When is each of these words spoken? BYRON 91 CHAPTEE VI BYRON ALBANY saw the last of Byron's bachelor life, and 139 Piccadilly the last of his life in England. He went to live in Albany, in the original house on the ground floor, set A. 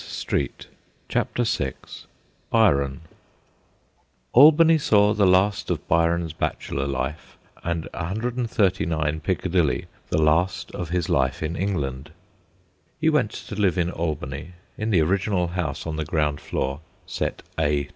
BYRON 0.01 0.49
91 0.67 0.75
CHAPTEE 1.09 1.43
VI 1.45 1.73
BYRON 2.49 3.01
ALBANY 4.35 4.79
saw 4.79 5.13
the 5.13 5.27
last 5.27 5.69
of 5.69 5.87
Byron's 5.87 6.33
bachelor 6.33 6.87
life, 6.87 7.37
and 7.63 7.87
139 7.93 9.19
Piccadilly 9.19 9.85
the 10.09 10.19
last 10.19 10.71
of 10.71 10.89
his 10.89 11.07
life 11.07 11.43
in 11.43 11.55
England. 11.55 12.09
He 12.99 13.09
went 13.09 13.29
to 13.29 13.53
live 13.53 13.77
in 13.77 13.91
Albany, 13.91 14.53
in 14.75 14.89
the 14.89 15.01
original 15.03 15.49
house 15.49 15.85
on 15.85 15.97
the 15.97 16.03
ground 16.05 16.41
floor, 16.41 16.79
set 17.05 17.43
A. 17.59 17.87